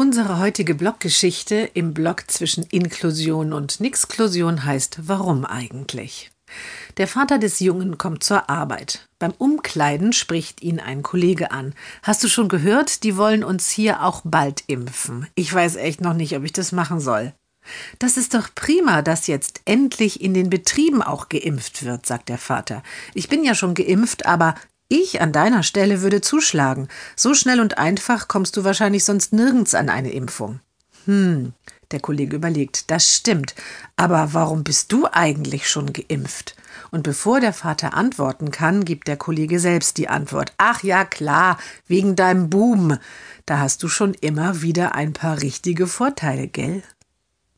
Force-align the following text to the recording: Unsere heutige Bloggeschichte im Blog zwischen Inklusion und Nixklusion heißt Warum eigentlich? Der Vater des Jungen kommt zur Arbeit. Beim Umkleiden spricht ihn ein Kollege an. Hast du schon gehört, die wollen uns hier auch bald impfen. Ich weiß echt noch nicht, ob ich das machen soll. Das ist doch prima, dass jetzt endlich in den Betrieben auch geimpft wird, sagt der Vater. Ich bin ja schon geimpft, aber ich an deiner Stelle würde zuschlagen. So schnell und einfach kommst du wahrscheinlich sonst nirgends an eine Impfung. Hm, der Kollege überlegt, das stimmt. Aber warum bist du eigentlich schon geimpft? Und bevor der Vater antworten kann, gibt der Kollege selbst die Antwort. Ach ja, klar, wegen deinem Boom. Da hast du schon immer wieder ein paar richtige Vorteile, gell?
Unsere 0.00 0.38
heutige 0.38 0.74
Bloggeschichte 0.74 1.56
im 1.74 1.92
Blog 1.92 2.24
zwischen 2.28 2.64
Inklusion 2.70 3.52
und 3.52 3.80
Nixklusion 3.80 4.64
heißt 4.64 5.00
Warum 5.02 5.44
eigentlich? 5.44 6.30
Der 6.96 7.06
Vater 7.06 7.38
des 7.38 7.60
Jungen 7.60 7.98
kommt 7.98 8.24
zur 8.24 8.48
Arbeit. 8.48 9.10
Beim 9.18 9.34
Umkleiden 9.36 10.14
spricht 10.14 10.62
ihn 10.62 10.80
ein 10.80 11.02
Kollege 11.02 11.50
an. 11.50 11.74
Hast 12.02 12.24
du 12.24 12.28
schon 12.28 12.48
gehört, 12.48 13.04
die 13.04 13.18
wollen 13.18 13.44
uns 13.44 13.68
hier 13.68 14.02
auch 14.02 14.22
bald 14.24 14.64
impfen. 14.68 15.26
Ich 15.34 15.52
weiß 15.52 15.76
echt 15.76 16.00
noch 16.00 16.14
nicht, 16.14 16.34
ob 16.34 16.44
ich 16.44 16.54
das 16.54 16.72
machen 16.72 16.98
soll. 16.98 17.34
Das 17.98 18.16
ist 18.16 18.32
doch 18.32 18.48
prima, 18.54 19.02
dass 19.02 19.26
jetzt 19.26 19.60
endlich 19.66 20.22
in 20.22 20.32
den 20.32 20.48
Betrieben 20.48 21.02
auch 21.02 21.28
geimpft 21.28 21.84
wird, 21.84 22.06
sagt 22.06 22.30
der 22.30 22.38
Vater. 22.38 22.82
Ich 23.12 23.28
bin 23.28 23.44
ja 23.44 23.54
schon 23.54 23.74
geimpft, 23.74 24.24
aber 24.24 24.54
ich 24.90 25.22
an 25.22 25.32
deiner 25.32 25.62
Stelle 25.62 26.02
würde 26.02 26.20
zuschlagen. 26.20 26.88
So 27.16 27.32
schnell 27.32 27.60
und 27.60 27.78
einfach 27.78 28.28
kommst 28.28 28.56
du 28.56 28.64
wahrscheinlich 28.64 29.04
sonst 29.04 29.32
nirgends 29.32 29.74
an 29.74 29.88
eine 29.88 30.10
Impfung. 30.10 30.60
Hm, 31.06 31.54
der 31.92 32.00
Kollege 32.00 32.36
überlegt, 32.36 32.90
das 32.90 33.14
stimmt. 33.14 33.54
Aber 33.96 34.34
warum 34.34 34.64
bist 34.64 34.92
du 34.92 35.06
eigentlich 35.10 35.68
schon 35.68 35.92
geimpft? 35.92 36.56
Und 36.90 37.04
bevor 37.04 37.40
der 37.40 37.52
Vater 37.52 37.94
antworten 37.94 38.50
kann, 38.50 38.84
gibt 38.84 39.08
der 39.08 39.16
Kollege 39.16 39.60
selbst 39.60 39.96
die 39.96 40.08
Antwort. 40.08 40.52
Ach 40.58 40.82
ja, 40.82 41.04
klar, 41.04 41.58
wegen 41.86 42.16
deinem 42.16 42.50
Boom. 42.50 42.98
Da 43.46 43.58
hast 43.58 43.82
du 43.82 43.88
schon 43.88 44.14
immer 44.14 44.62
wieder 44.62 44.94
ein 44.94 45.12
paar 45.12 45.40
richtige 45.40 45.86
Vorteile, 45.86 46.48
gell? 46.48 46.82